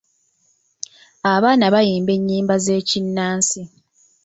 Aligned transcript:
Abaana 1.33 1.65
bayimba 1.73 2.11
ennyimba 2.17 2.55
z'ekinnansi. 2.63 3.61